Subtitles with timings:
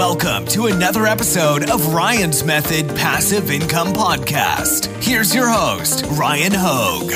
[0.00, 4.86] Welcome to another episode of Ryan's Method Passive Income Podcast.
[5.04, 7.12] Here's your host, Ryan Hogue.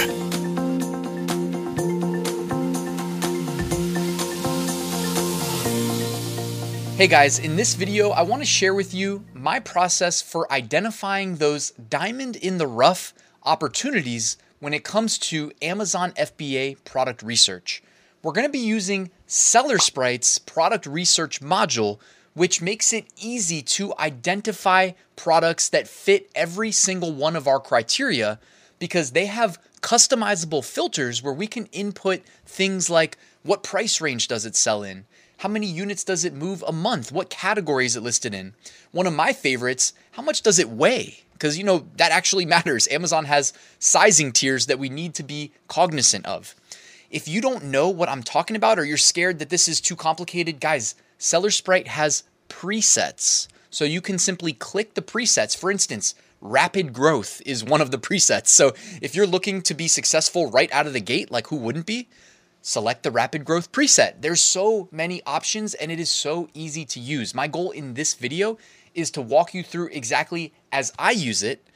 [6.99, 11.37] Hey guys, in this video, I want to share with you my process for identifying
[11.37, 13.15] those diamond in the rough
[13.45, 17.83] opportunities when it comes to Amazon FBA product research.
[18.23, 21.99] We're going to be using SellerSprite's product research module
[22.35, 28.39] which makes it easy to identify products that fit every single one of our criteria
[28.79, 34.45] because they have customizable filters where we can input things like what price range does
[34.45, 35.05] it sell in?
[35.39, 37.13] How many units does it move a month?
[37.13, 38.55] What category is it listed in?
[38.93, 41.19] One of my favorites, how much does it weigh?
[41.35, 42.89] Because, you know, that actually matters.
[42.89, 46.55] Amazon has sizing tiers that we need to be cognizant of.
[47.11, 49.97] If you don't know what I'm talking about or you're scared that this is too
[49.97, 53.49] complicated, guys, SellerSprite has presets.
[53.71, 55.57] So you can simply click the presets.
[55.57, 58.49] For instance, rapid growth is one of the presets.
[58.49, 61.87] So if you're looking to be successful right out of the gate, like who wouldn't
[61.87, 62.09] be?
[62.61, 64.21] Select the rapid growth preset.
[64.21, 67.35] There's so many options and it is so easy to use.
[67.35, 68.59] My goal in this video
[68.95, 71.67] is to walk you through exactly as I use it.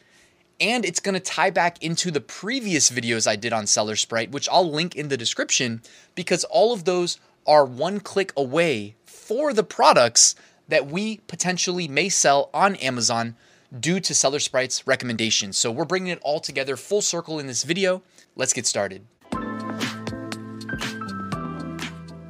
[0.60, 4.70] And it's gonna tie back into the previous videos I did on SellerSprite, which I'll
[4.70, 5.80] link in the description
[6.14, 7.18] because all of those
[7.48, 10.36] are one click away for the products
[10.68, 13.34] that we potentially may sell on Amazon
[13.80, 15.56] due to SellerSprite's recommendations.
[15.56, 18.02] So we're bringing it all together full circle in this video.
[18.36, 19.06] Let's get started.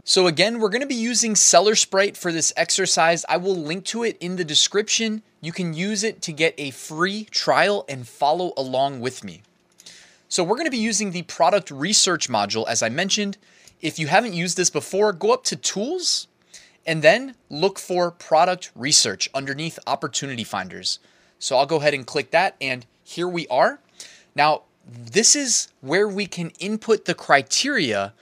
[0.05, 3.27] So again, we're to be using SellerSprite for this exercise.
[3.28, 5.22] I will link to it in the description.
[5.42, 9.42] You can use it to get a free trial and follow along with me.
[10.28, 13.36] So we're to be using the product research module as I mentioned.
[13.81, 16.27] If you haven't used this before, go up to tools
[16.87, 20.98] and then look for product research underneath opportunity finders.
[21.39, 23.81] So I'll go ahead and click that and here we are.
[24.34, 28.15] Now, this is where we can input the criteria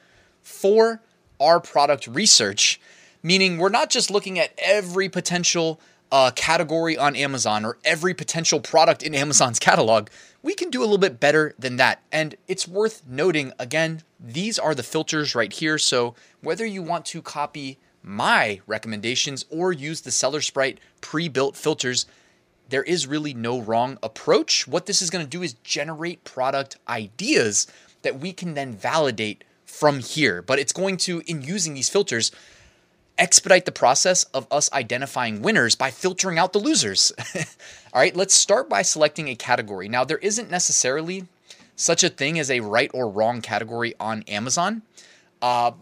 [0.42, 1.00] for
[1.40, 2.80] our product research,
[3.22, 5.80] meaning we're not just looking at every potential
[6.10, 10.08] uh, category on Amazon or every potential product in Amazon's catalog.
[10.46, 12.02] We can do a little bit better than that.
[12.12, 15.76] And it's worth noting again, these are the filters right here.
[15.76, 22.06] So whether you want to copy my recommendations or use the SellerSprite pre built filters,
[22.68, 24.68] there is really no wrong approach.
[24.68, 27.66] What this is going to do is generate product ideas
[28.02, 30.42] that we can then validate from here.
[30.42, 32.30] But it's going to, in using these filters,
[33.18, 37.12] expedite the process of us identifying winners by filtering out the losers.
[37.92, 39.88] All right, let's start by selecting a category.
[39.88, 41.26] Now, there isn't necessarily
[41.76, 44.82] such a thing as a right or wrong category on Amazon.
[45.40, 45.72] Uh,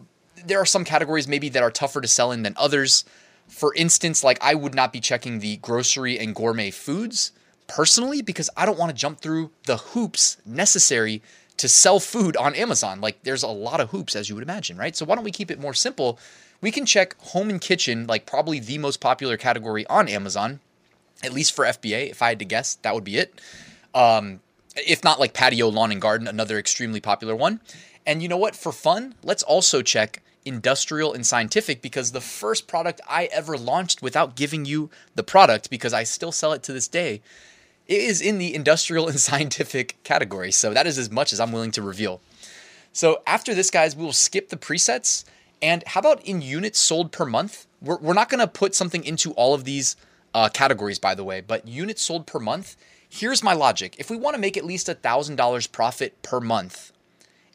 [0.45, 3.05] there are some categories maybe that are tougher to sell in than others.
[3.49, 7.33] For instance, like I would not be checking the grocery and gourmet foods
[7.67, 11.23] personally because I don't want to jump through the hoops necessary
[11.57, 13.01] to sell food on Amazon.
[13.01, 14.97] Like there's a lot of hoops as you would imagine, right?
[14.97, 16.19] So why don't we keep it more simple?
[16.61, 20.61] We can check home and kitchen, like probably the most popular category on Amazon,
[21.23, 22.11] at least for FBA.
[22.11, 23.41] If I had to guess, that would be it.
[23.95, 24.41] Um,
[24.77, 27.61] if not like patio, lawn and garden, another extremely popular one.
[28.07, 28.57] And you know what?
[28.57, 34.03] For fun, let's also check industrial and scientific because the first product I ever launched
[34.03, 37.23] without giving you the product because I still sell it to this day
[37.87, 40.53] is in the industrial and scientific category.
[40.53, 42.21] So that is as much as I'm willing to reveal.
[42.93, 45.25] So after this, guys, we will skip the presets.
[45.61, 47.67] And how about in units sold per month?
[47.81, 49.97] We're, we're not going to put something into all of these
[50.35, 52.77] uh, categories, by the way, but units sold per month.
[53.09, 53.97] Here's my logic.
[53.99, 56.93] If we want to make at least $1,000 profit per month,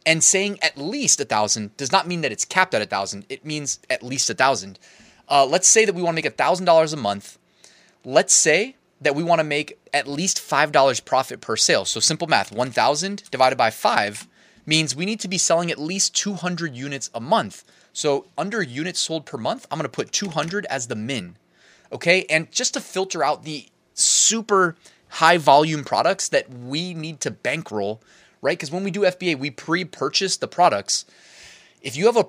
[0.06, 3.26] and saying at least a thousand does not mean that it's capped at a thousand.
[3.30, 4.80] It means at least a thousand.
[5.30, 7.38] Uh, let's say that we want to make a thousand dollars a month.
[8.04, 11.86] Let's say that we want to make at least five dollars profit per sale.
[11.86, 14.28] So simple math: one thousand divided by five
[14.66, 17.64] means we need to be selling at least 200 units a month.
[17.92, 21.38] So under units sold per month, I'm going to put 200 as the min.
[21.92, 23.66] Okay, and just to filter out the
[23.96, 24.76] super
[25.08, 28.00] high volume products that we need to bankroll
[28.42, 28.58] right?
[28.58, 31.06] Because when we do FBA, we pre purchase the products.
[31.82, 32.28] If you have a,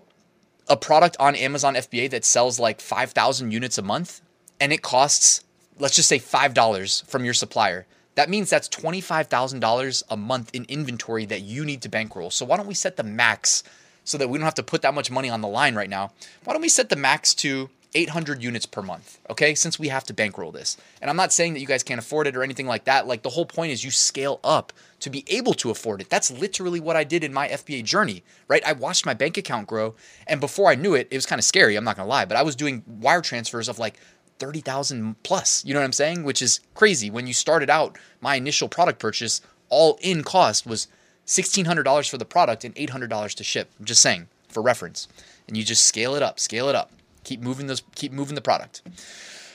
[0.68, 4.20] a product on Amazon FBA that sells like 5,000 units a month
[4.60, 5.44] and it costs,
[5.80, 11.24] let's just say $5 from your supplier, that means that's $25,000 a month in inventory
[11.26, 12.30] that you need to bankroll.
[12.30, 13.62] So why don't we set the max
[14.04, 16.12] so that we don't have to put that much money on the line right now?
[16.44, 19.54] Why don't we set the max to 800 units per month, okay?
[19.54, 20.76] Since we have to bankroll this.
[21.00, 23.06] And I'm not saying that you guys can't afford it or anything like that.
[23.06, 26.10] Like the whole point is you scale up to be able to afford it.
[26.10, 28.62] That's literally what I did in my FBA journey, right?
[28.64, 29.94] I watched my bank account grow.
[30.26, 32.36] And before I knew it, it was kind of scary, I'm not gonna lie, but
[32.36, 33.98] I was doing wire transfers of like
[34.40, 35.64] 30,000 plus.
[35.64, 36.24] You know what I'm saying?
[36.24, 37.10] Which is crazy.
[37.10, 40.88] When you started out, my initial product purchase, all in cost was
[41.26, 43.70] $1,600 for the product and $800 to ship.
[43.78, 45.06] I'm just saying for reference.
[45.46, 46.90] And you just scale it up, scale it up.
[47.22, 48.82] Keep moving those keep moving the product.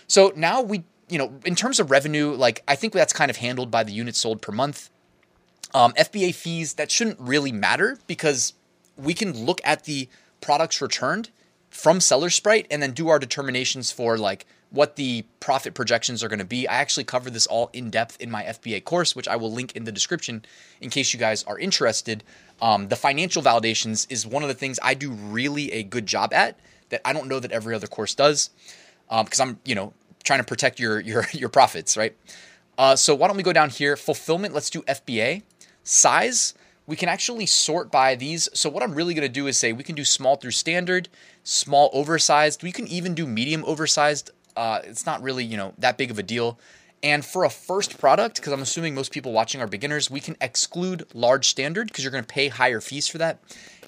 [0.07, 3.37] So now we, you know, in terms of revenue, like I think that's kind of
[3.37, 4.89] handled by the units sold per month.
[5.73, 8.53] Um, FBA fees that shouldn't really matter because
[8.97, 10.07] we can look at the
[10.41, 11.31] products returned
[11.69, 16.39] from SellerSprite and then do our determinations for like what the profit projections are going
[16.39, 16.67] to be.
[16.67, 19.75] I actually cover this all in depth in my FBA course, which I will link
[19.75, 20.43] in the description
[20.81, 22.23] in case you guys are interested.
[22.61, 26.33] Um, the financial validations is one of the things I do really a good job
[26.33, 26.59] at
[26.89, 28.49] that I don't know that every other course does
[29.07, 32.15] because um, I'm, you know, trying to protect your your your profits, right?
[32.77, 33.95] Uh, so why don't we go down here?
[33.95, 34.53] Fulfillment.
[34.53, 35.43] Let's do FBA.
[35.83, 36.53] Size.
[36.87, 38.47] We can actually sort by these.
[38.53, 41.09] So what I'm really going to do is say we can do small through standard,
[41.43, 42.61] small oversized.
[42.61, 44.29] We can even do medium oversized.
[44.55, 46.59] Uh, it's not really you know that big of a deal.
[47.03, 50.35] And for a first product, because I'm assuming most people watching are beginners, we can
[50.41, 53.39] exclude large standard because you're going to pay higher fees for that.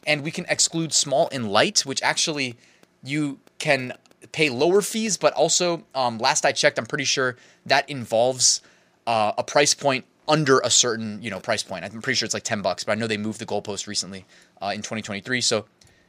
[0.05, 2.57] And we can exclude small and light, which actually
[3.03, 3.93] you can
[4.31, 8.61] pay lower fees, but also, um, last I checked, I'm pretty sure that involves
[9.07, 11.85] uh, a price point under a certain you know price point.
[11.85, 14.25] I'm pretty sure it's like 10 bucks, but I know they moved the goalpost recently
[14.61, 15.41] uh, in 2023.
[15.41, 15.65] So,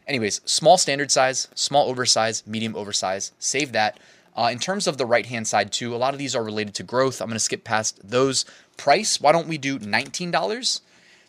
[0.06, 3.32] anyways, small standard size, small oversize, medium oversize.
[3.38, 3.98] Save that.
[4.38, 6.72] Uh, in terms of the right hand side, too, a lot of these are related
[6.72, 7.20] to growth.
[7.20, 8.44] I'm going to skip past those.
[8.76, 10.80] Price, why don't we do $19?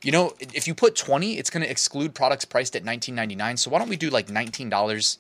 [0.04, 3.58] You know, if you put 20, it's going to exclude products priced at $19.99.
[3.58, 5.18] So why don't we do like $19?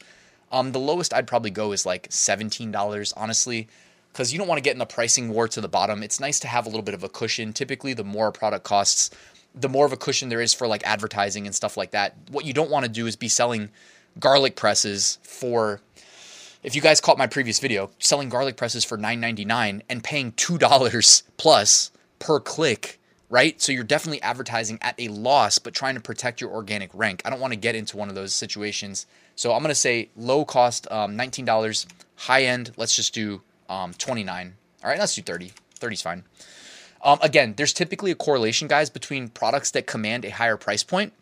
[0.51, 3.67] Um, the lowest I'd probably go is like $17, honestly,
[4.13, 6.03] because you don't want to get in the pricing war to the bottom.
[6.03, 7.53] It's nice to have a little bit of a cushion.
[7.53, 9.09] Typically, the more a product costs,
[9.55, 12.15] the more of a cushion there is for like advertising and stuff like that.
[12.29, 13.71] What you don't want to do is be selling
[14.19, 15.81] garlic presses for
[16.61, 21.23] if you guys caught my previous video, selling garlic presses for $9.99 and paying $2
[21.37, 23.61] plus per click, right?
[23.61, 27.21] So you're definitely advertising at a loss, but trying to protect your organic rank.
[27.23, 29.05] I don't want to get into one of those situations.
[29.35, 31.85] So I'm going to say low cost, um, $19,
[32.17, 34.55] high end, let's just do um, 29.
[34.83, 35.53] All right, let's do 30.
[35.75, 36.23] 30 is fine.
[37.01, 41.13] Um, again, there's typically a correlation, guys, between products that command a higher price point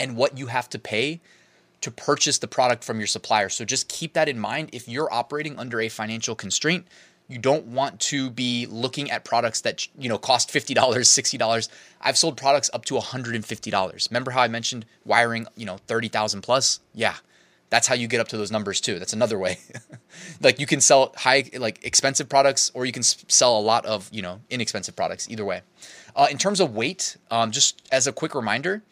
[0.00, 1.20] and what you have to pay
[1.84, 3.50] to purchase the product from your supplier.
[3.50, 4.70] So just keep that in mind.
[4.72, 6.86] If you're operating under a financial constraint,
[7.28, 11.68] you don't want to be looking at products that you know cost $50, $60.
[12.00, 14.10] I've sold products up to $150.
[14.10, 16.80] Remember how I mentioned wiring, you know, 30,000 plus?
[16.94, 17.16] Yeah.
[17.68, 18.98] That's how you get up to those numbers too.
[18.98, 19.58] That's another way.
[20.40, 24.08] like you can sell high like expensive products or you can sell a lot of,
[24.10, 25.62] you know, inexpensive products either way.
[26.16, 28.82] Uh, in terms of weight, um, just as a quick reminder,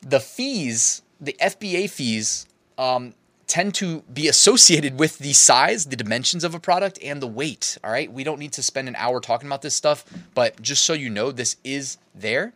[0.00, 2.46] the fees the FBA fees
[2.78, 3.14] um,
[3.46, 7.78] tend to be associated with the size, the dimensions of a product, and the weight.
[7.84, 8.12] All right.
[8.12, 10.04] We don't need to spend an hour talking about this stuff,
[10.34, 12.52] but just so you know, this is there.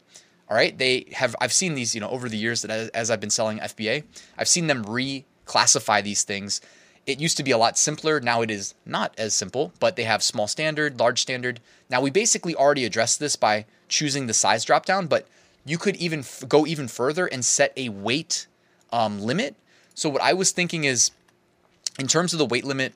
[0.49, 0.77] All right.
[0.77, 3.59] They have, I've seen these, you know, over the years that as, I've been selling
[3.59, 4.05] FBA,
[4.37, 6.61] I've seen them reclassify these things.
[7.07, 8.21] It used to be a lot simpler.
[8.21, 11.61] Now it is not as simple, but they have small standard, large standard.
[11.89, 15.27] Now we basically already addressed this by choosing the size dropdown, but
[15.65, 18.47] you could even f- go even further and set a weight
[18.93, 19.57] um, limit.
[19.95, 21.11] So what I was thinking is,
[21.99, 22.95] in terms of the weight limit,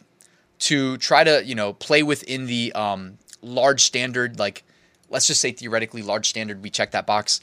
[0.61, 4.65] to try to you know play within the um, large standard, like
[5.11, 7.41] let's just say theoretically large standard, we check that box.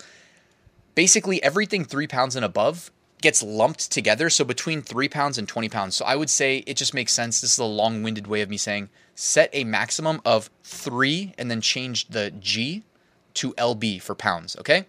[0.95, 2.91] Basically, everything three pounds and above
[3.21, 4.29] gets lumped together.
[4.29, 5.95] So between three pounds and 20 pounds.
[5.95, 7.39] So I would say it just makes sense.
[7.39, 11.49] This is a long winded way of me saying set a maximum of three and
[11.49, 12.83] then change the G
[13.35, 14.57] to LB for pounds.
[14.57, 14.85] Okay.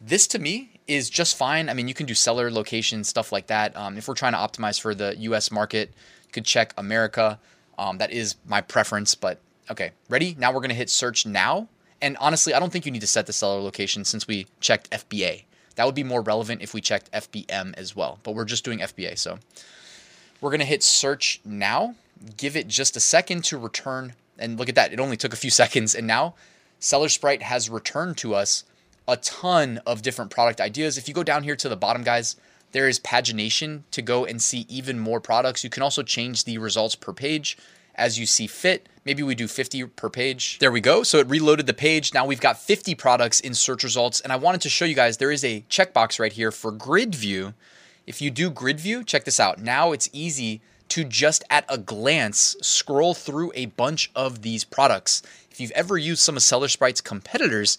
[0.00, 1.68] This to me is just fine.
[1.68, 3.76] I mean, you can do seller location, stuff like that.
[3.76, 5.90] Um, if we're trying to optimize for the US market,
[6.26, 7.38] you could check America.
[7.78, 10.36] Um, that is my preference, but okay, ready?
[10.38, 11.68] Now we're to hit search now.
[12.00, 14.90] And honestly, I don't think you need to set the seller location since we checked
[14.90, 15.44] FBA.
[15.76, 18.80] That would be more relevant if we checked FBM as well, but we're just doing
[18.80, 19.18] FBA.
[19.18, 19.38] So
[20.40, 21.94] we're to hit search now,
[22.36, 24.14] give it just a second to return.
[24.38, 25.94] And look at that, it only took a few seconds.
[25.94, 26.34] And now
[26.80, 28.64] SellerSprite has returned to us
[29.08, 30.96] a ton of different product ideas.
[30.96, 32.36] If you go down here to the bottom, guys,
[32.72, 35.64] there is pagination to go and see even more products.
[35.64, 37.56] You can also change the results per page
[37.94, 38.88] as you see fit.
[39.04, 40.58] Maybe we do 50 per page.
[40.58, 41.02] There we go.
[41.02, 42.14] So it reloaded the page.
[42.14, 44.20] Now we've got 50 products in search results.
[44.20, 47.14] And I wanted to show you guys there is a checkbox right here for grid
[47.14, 47.54] view.
[48.06, 49.60] If you do grid view, check this out.
[49.60, 55.22] Now it's easy to just at a glance scroll through a bunch of these products.
[55.50, 57.78] If you've ever used some of SellerSprite's competitors,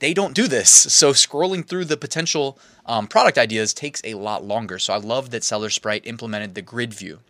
[0.00, 0.70] they don't do this.
[0.70, 4.78] So scrolling through the potential um, product ideas takes a lot longer.
[4.78, 7.20] So I love that SellerSprite implemented the grid view.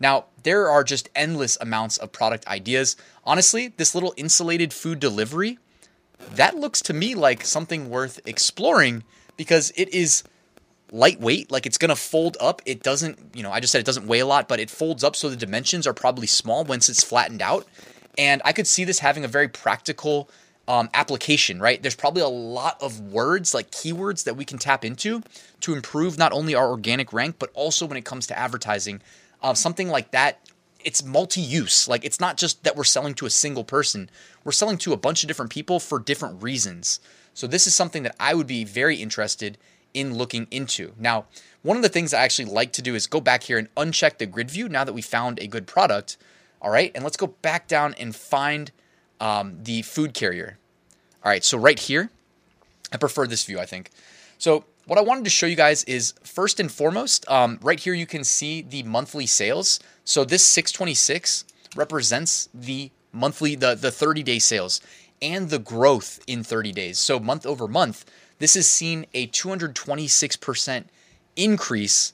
[0.00, 2.96] Now, there are just endless amounts of product ideas.
[3.24, 5.58] Honestly, this little insulated food delivery,
[6.34, 9.04] that looks to me like something worth exploring
[9.36, 10.22] because it is
[10.92, 12.62] lightweight, like it's going to fold up.
[12.64, 15.04] It doesn't, you know, I just said it doesn't weigh a lot, but it folds
[15.04, 17.66] up so the dimensions are probably small once it's flattened out.
[18.18, 20.30] And I could see this having a very practical
[20.68, 21.80] um, application, right?
[21.80, 25.22] There's probably a lot of words, like keywords, that we can tap into
[25.60, 29.00] to improve not only our organic rank, but also when it comes to advertising.
[29.42, 30.40] Uh, something like that,
[30.84, 31.88] it's multi use.
[31.88, 34.10] Like, it's not just that we're selling to a single person,
[34.44, 37.00] we're selling to a bunch of different people for different reasons.
[37.34, 39.58] So, this is something that I would be very interested
[39.94, 40.92] in looking into.
[40.98, 41.26] Now,
[41.62, 44.18] one of the things I actually like to do is go back here and uncheck
[44.18, 46.16] the grid view now that we found a good product.
[46.60, 48.72] All right, and let's go back down and find
[49.20, 50.58] um, the food carrier.
[51.24, 52.10] All right, so right here,
[52.92, 53.90] I prefer this view, I think.
[54.38, 57.94] So what I wanted to show you guys is first and foremost, um, right here
[57.94, 59.80] you can see the monthly sales.
[60.04, 61.44] So this 626
[61.74, 64.80] represents the monthly, the, the 30 day sales
[65.20, 66.98] and the growth in 30 days.
[66.98, 68.04] So month over month,
[68.38, 70.84] this has seen a 226%
[71.36, 72.12] increase.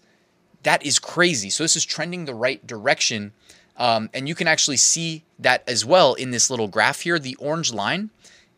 [0.63, 1.51] That is crazy.
[1.51, 3.33] So this is trending the right direction.
[3.77, 7.19] Um, and you can actually see that as well in this little graph here.
[7.19, 8.11] The orange line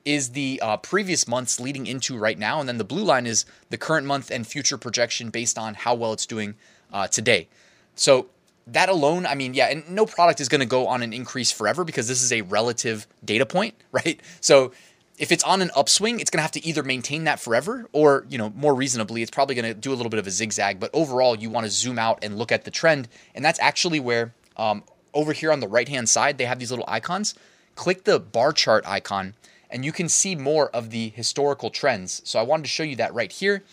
[0.04, 3.46] is the uh, previous months leading into right now, and then the blue line is
[3.70, 6.54] the current month and future projection based on how well it's doing
[6.92, 7.48] uh, today.
[7.94, 8.26] So
[8.66, 11.50] that alone, I mean, yeah, and no product is going to go on an increase
[11.50, 14.20] forever because this is a relative data point, right?
[14.40, 14.72] So
[15.18, 18.26] if it's on an upswing, it's going to have to either maintain that forever or,
[18.28, 20.80] you know, more reasonably, it's probably going to do a little bit of a zigzag.
[20.80, 23.08] But overall, you want to zoom out and look at the trend.
[23.34, 24.82] And that's actually where um,
[25.14, 27.34] over here on the right hand side, they have these little icons.
[27.74, 29.34] Click the bar chart icon
[29.70, 32.22] and you can see more of the historical trends.
[32.24, 33.64] So I wanted to show you that right here.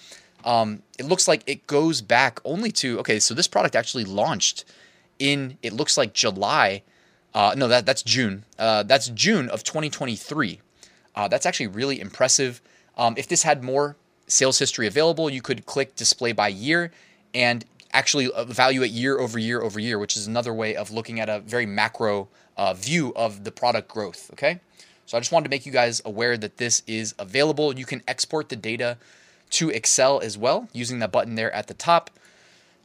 [0.43, 4.65] Um, it looks like it goes back only to, okay, so this product actually launched
[5.19, 6.81] in, it looks like July.
[7.33, 8.45] Uh, no, that, that's June.
[8.57, 10.60] Uh, that's June of 2023.
[11.15, 12.62] Uh, that's actually really impressive.
[12.98, 13.95] Um, if this had more
[14.27, 16.91] sales history available, you could click display by year
[17.33, 21.29] and actually evaluate year over year over year, which is another way of looking at
[21.29, 24.29] a very macro uh, view of the product growth.
[24.33, 24.60] Okay.
[25.05, 27.77] So I just wanted to make you guys aware that this is available.
[27.77, 28.98] You can export the data
[29.51, 32.10] to Excel as well using that button there at the top.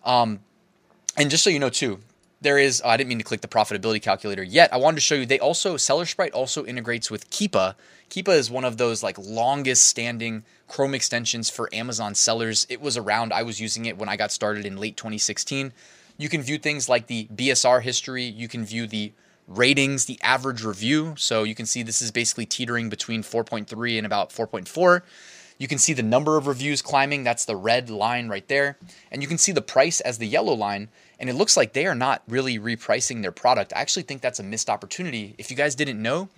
[0.05, 0.41] Um,
[1.17, 2.01] and just so you know, too,
[2.47, 4.73] there is, oh, I didn't mean to click the profitability calculator yet.
[4.73, 7.75] I wanted to show you they also, SellerSprite also integrates with Keepa.
[8.09, 12.65] Keepa is one of those like longest standing Chrome extensions for Amazon sellers.
[12.69, 15.73] It was around, I was using it when I got started in late 2016.
[16.19, 19.13] You can view things like the BSR history, you can view the
[19.49, 21.15] ratings, the average review.
[21.19, 25.03] So you can see this is basically teetering between 4.3 and about 4.4.
[25.59, 27.25] You can see the number of reviews climbing.
[27.25, 28.77] That's the red line right there.
[29.11, 30.89] And you can see the price as the yellow line.
[31.19, 33.73] And it looks like they are not really repricing their product.
[33.75, 35.35] I actually think that's a missed opportunity.
[35.39, 36.29] If you guys didn't know,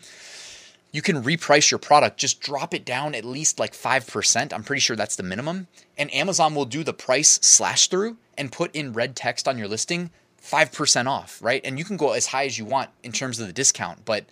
[0.92, 2.18] you can reprice your product.
[2.18, 4.52] Just drop it down at least like 5%.
[4.52, 5.66] I'm pretty sure that's the minimum.
[5.96, 9.68] And Amazon will do the price slash through and put in red text on your
[9.68, 10.10] listing
[10.42, 11.60] 5% off, right?
[11.64, 14.04] And you can go as high as you want in terms of the discount.
[14.04, 14.24] But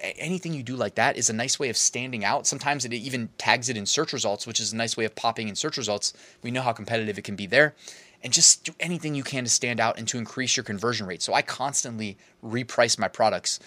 [0.00, 2.46] anything you do like that is a nice way of standing out.
[2.46, 5.48] Sometimes it even tags it in search results, which is a nice way of popping
[5.48, 6.12] in search results.
[6.42, 7.74] We know how competitive it can be there.
[8.24, 11.22] And just do anything you can to stand out and to increase your conversion rate.
[11.22, 13.58] So I constantly reprice my products.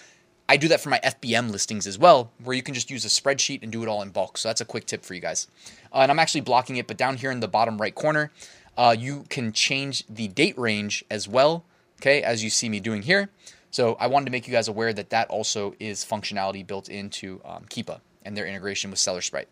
[0.48, 3.08] I do that for my FBM listings as well, where you can just use a
[3.08, 4.38] spreadsheet and do it all in bulk.
[4.38, 5.48] So that's a quick tip for you guys.
[5.92, 8.30] Uh, and I'm actually blocking it, but down here in the bottom right corner,
[8.76, 11.64] uh, you can change the date range as well,
[12.00, 13.30] okay, as you see me doing here.
[13.70, 17.40] So I wanted to make you guys aware that that also is functionality built into
[17.44, 19.46] um, Keepa and their integration with SellerSprite.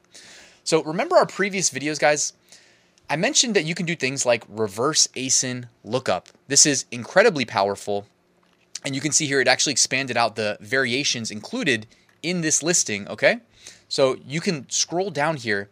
[0.64, 2.33] So remember our previous videos, guys?
[3.09, 6.28] I mentioned that you can do things like reverse ASIN lookup.
[6.49, 8.06] This is incredibly powerful.
[8.85, 11.87] And you can see here it actually expanded out the variations included
[12.23, 13.40] in this listing, okay?
[13.88, 15.68] So you can scroll down here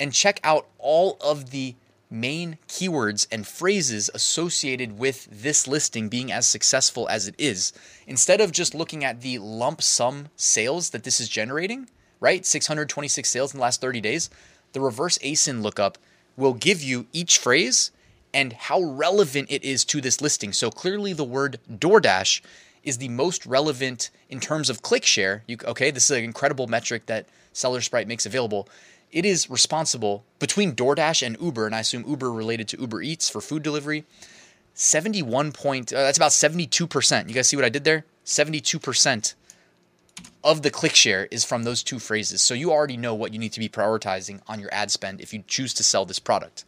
[0.00, 1.76] and check out all of the
[2.12, 7.72] main keywords and phrases associated with this listing being as successful as it is.
[8.06, 11.88] Instead of just looking at the lump sum sales that this is generating,
[12.20, 12.44] right?
[12.44, 14.30] 626 sales in the last 30 days,
[14.72, 15.98] the reverse ASIN lookup
[16.36, 17.90] will give you each phrase
[18.34, 20.52] and how relevant it is to this listing.
[20.52, 22.40] So clearly, the word DoorDash
[22.82, 25.44] is the most relevant in terms of click share.
[25.46, 28.68] You, okay, this is an incredible metric that SellerSprite makes available
[29.12, 33.28] it is responsible between DoorDash and Uber, and I assume Uber related to Uber Eats
[33.28, 34.04] for food delivery.
[34.74, 37.28] 71 point, uh, that's about 72%.
[37.28, 38.06] You guys see what I did there?
[38.24, 39.34] 72%
[40.42, 42.40] of the click share is from those two phrases.
[42.40, 45.34] So you already know what you need to be prioritizing on your ad spend if
[45.34, 46.64] you choose to sell this product.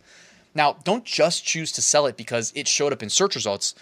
[0.54, 3.74] Now, don't just choose to sell it because it showed up in search results.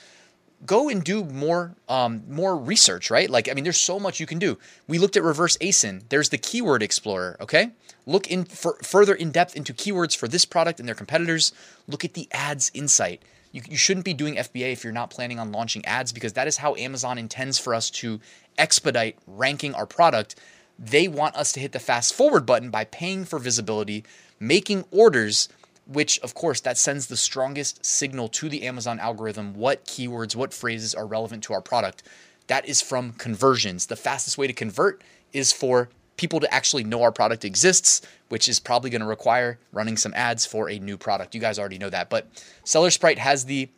[0.64, 3.28] Go and do more um, more research, right?
[3.28, 4.59] Like, I mean, there's so much you can do.
[4.87, 6.09] We looked at reverse ASIN.
[6.09, 7.71] There's the keyword explorer, okay?
[8.07, 11.52] Look in for, further in depth into keywords for this product and their competitors.
[11.87, 13.23] Look at the ads insight.
[13.52, 16.49] You, you shouldn't be doing FBA if you're not planning on launching ads because that
[16.49, 18.21] is how Amazon intends for us to
[18.59, 20.37] expedite ranking our product.
[20.78, 24.04] They want us to hit the fast forward button by paying for visibility,
[24.40, 25.49] making orders
[25.87, 30.55] which of course that sends the strongest signal to the Amazon algorithm what keywords, what
[30.55, 32.03] phrases are relevant to our product.
[32.47, 33.87] That is from conversions.
[33.87, 38.49] The fastest way to convert is for people to actually know our product exists, which
[38.49, 41.35] is probably going to require running some ads for a new product.
[41.35, 42.11] You guys already know that.
[42.11, 42.29] But
[42.65, 43.69] SellerSprite has the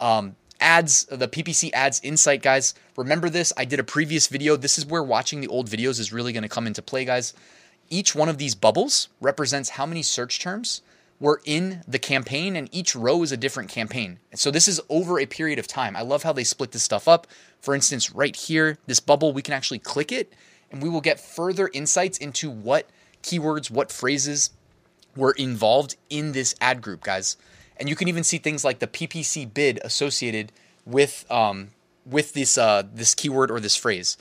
[0.00, 2.74] um, ads, the PPC ads insight, guys.
[2.96, 3.52] Remember this?
[3.56, 4.56] I did a previous video.
[4.56, 7.34] This is where watching the old videos is really going to come into play, guys.
[7.90, 10.80] Each one of these bubbles represents how many search terms
[11.20, 14.18] were in the campaign, and each row is a different campaign.
[14.30, 15.96] And so this is over a period of time.
[15.96, 17.26] I love how they split this stuff up.
[17.60, 20.32] For instance, right here, this bubble, we can actually click it,
[20.70, 22.88] and we will get further insights into what
[23.22, 24.50] keywords, what phrases
[25.16, 27.36] were involved in this ad group, guys.
[27.76, 30.52] And you can even see things like the PPC bid associated
[30.84, 31.70] with um,
[32.04, 34.16] with this uh, this keyword or this phrase.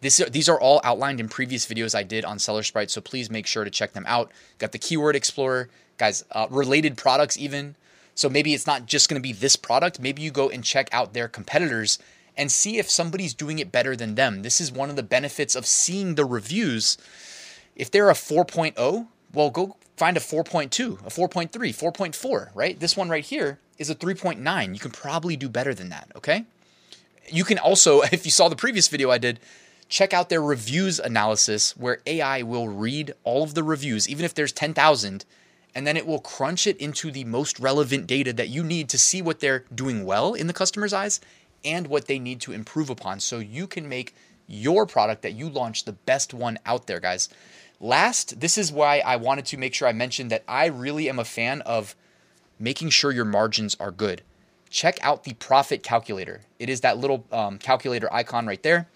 [0.00, 3.46] This, these are all outlined in previous videos I did on SellerSprite, so please make
[3.46, 4.30] sure to check them out.
[4.58, 7.76] Got the Keyword Explorer, guys, uh, related products even.
[8.14, 10.00] So maybe it's not just going to be this product.
[10.00, 11.98] Maybe you go and check out their competitors
[12.36, 14.42] and see if somebody's doing it better than them.
[14.42, 16.98] This is one of the benefits of seeing the reviews.
[17.76, 22.78] If they're a 4.0, well, go find a 4.2, a 4.3, 4.4, right?
[22.78, 24.74] This one right here is a 3.9.
[24.74, 26.44] You can probably do better than that, okay?
[27.28, 29.40] You can also, if you saw the previous video I did,
[29.88, 34.34] check out their reviews analysis where AI will read all of the reviews, even if
[34.34, 35.24] there's 10,000
[35.74, 38.98] and then it will crunch it into the most relevant data that you need to
[38.98, 41.20] see what they're doing well in the customer's eyes
[41.64, 44.14] and what they need to improve upon so you can make
[44.46, 47.28] your product that you launch the best one out there, guys.
[47.80, 51.18] Last, this is why I wanted to make sure I mentioned that I really am
[51.18, 51.96] a fan of
[52.58, 54.22] making sure your margins are good.
[54.70, 56.42] Check out the profit calculator.
[56.58, 58.88] It is that little um, calculator icon right there.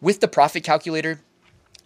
[0.00, 1.20] With the profit calculator,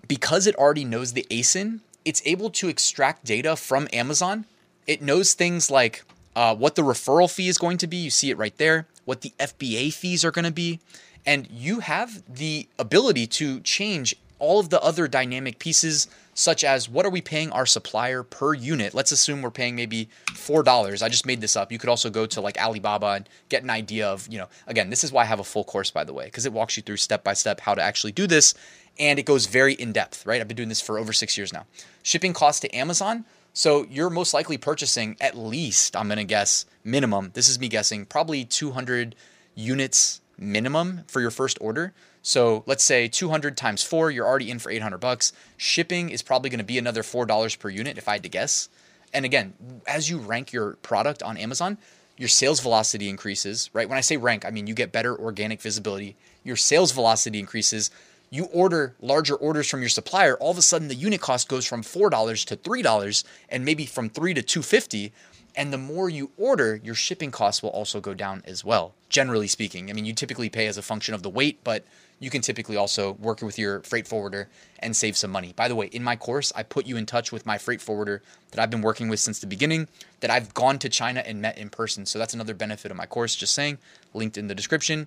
[0.08, 4.46] because it already knows the ASIN, it's able to extract data from Amazon.
[4.86, 6.04] It knows things like
[6.36, 7.96] uh, what the referral fee is going to be.
[7.96, 8.86] You see it right there.
[9.04, 10.78] What the FBA fees are going to be.
[11.26, 16.88] And you have the ability to change all of the other dynamic pieces, such as
[16.88, 18.94] what are we paying our supplier per unit?
[18.94, 21.02] Let's assume we're paying maybe $4.
[21.02, 21.72] I just made this up.
[21.72, 24.90] You could also go to like Alibaba and get an idea of, you know, again,
[24.90, 26.84] this is why I have a full course, by the way, because it walks you
[26.84, 28.54] through step by step how to actually do this
[28.98, 30.40] and it goes very in depth, right?
[30.40, 31.66] I've been doing this for over six years now.
[32.02, 33.24] Shipping costs to Amazon.
[33.52, 37.30] So you're most likely purchasing at least, I'm going to guess, minimum.
[37.32, 39.14] This is me guessing, probably 200
[39.54, 41.94] units minimum for your first order.
[42.20, 45.32] So let's say 200 times four, you're already in for 800 bucks.
[45.56, 48.68] Shipping is probably going to be another $4 per unit if I had to guess.
[49.14, 49.54] And again,
[49.86, 51.78] as you rank your product on Amazon,
[52.18, 53.88] your sales velocity increases, right?
[53.88, 56.16] When I say rank, I mean you get better organic visibility.
[56.44, 57.90] Your sales velocity increases
[58.30, 61.66] you order larger orders from your supplier, all of a sudden the unit cost goes
[61.66, 65.12] from $4 to $3 and maybe from 3 to 250
[65.56, 68.94] and the more you order, your shipping costs will also go down as well.
[69.08, 71.84] Generally speaking, I mean, you typically pay as a function of the weight, but
[72.20, 75.54] you can typically also work with your freight forwarder and save some money.
[75.56, 78.22] By the way, in my course, I put you in touch with my freight forwarder
[78.50, 79.88] that I've been working with since the beginning,
[80.20, 82.04] that I've gone to China and met in person.
[82.04, 83.78] So that's another benefit of my course, just saying,
[84.12, 85.06] linked in the description.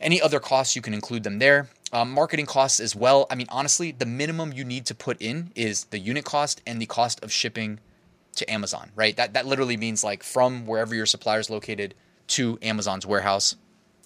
[0.00, 1.68] Any other costs, you can include them there.
[1.94, 3.28] Um, marketing costs as well.
[3.30, 6.82] I mean, honestly, the minimum you need to put in is the unit cost and
[6.82, 7.78] the cost of shipping
[8.34, 9.16] to Amazon, right?
[9.16, 11.94] That that literally means like from wherever your supplier is located
[12.26, 13.54] to Amazon's warehouse.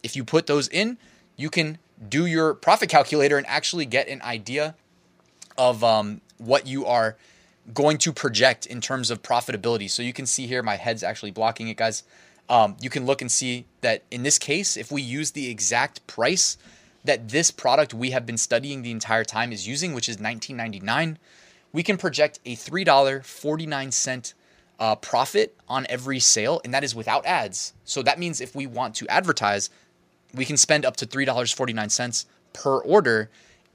[0.02, 0.98] If you put those in,
[1.34, 4.74] you can do your profit calculator and actually get an idea
[5.56, 7.16] of um, what you are
[7.72, 9.88] going to project in terms of profitability.
[9.88, 12.02] So you can see here, my head's actually blocking it, guys.
[12.50, 16.06] Um, you can look and see that in this case, if we use the exact
[16.06, 16.58] price
[17.04, 21.16] that this product we have been studying the entire time is using, which is 19.99,
[21.72, 24.34] we can project a $3.49
[24.78, 27.72] uh, profit on every sale, and that is without ads.
[27.84, 29.70] So that means if we want to advertise,
[30.34, 33.30] we can spend up to $3.49 per order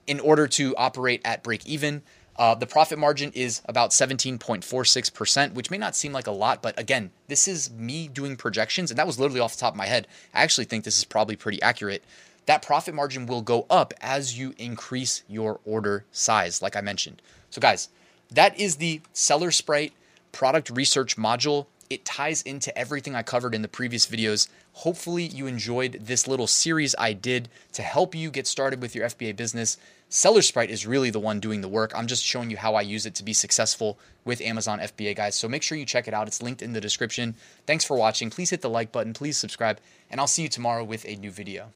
[0.07, 2.01] in order to operate at break even.
[2.35, 6.77] Uh, the profit margin is about 17.46%, which may not seem like a lot, but
[6.79, 9.85] again, this is me doing projections, and that was literally off the top of my
[9.85, 10.07] head.
[10.33, 12.03] I actually think this is probably pretty accurate
[12.45, 17.21] that profit margin will go up as you increase your order size, like I mentioned.
[17.49, 17.89] So, guys,
[18.31, 19.91] that is the SellerSprite
[20.31, 21.67] product research module.
[21.89, 24.47] It ties into everything I covered in the previous videos.
[24.73, 29.07] Hopefully, you enjoyed this little series I did to help you get started with your
[29.07, 29.77] FBA business.
[30.09, 31.91] SellerSprite is really the one doing the work.
[31.95, 35.35] I'm just showing you how I use it to be successful with Amazon FBA, guys.
[35.35, 36.27] So make sure you check it out.
[36.27, 37.35] It's linked in the description.
[37.65, 38.29] Thanks for watching.
[38.29, 39.79] Please hit the like button, please subscribe,
[40.09, 41.73] and I'll see you tomorrow with a new video.